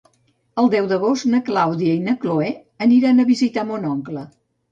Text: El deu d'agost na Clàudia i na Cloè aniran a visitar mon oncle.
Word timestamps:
El 0.61 0.69
deu 0.75 0.87
d'agost 0.91 1.27
na 1.33 1.41
Clàudia 1.49 1.99
i 1.99 2.01
na 2.07 2.15
Cloè 2.25 2.49
aniran 2.87 3.25
a 3.25 3.29
visitar 3.31 3.69
mon 3.73 3.87
oncle. 3.93 4.27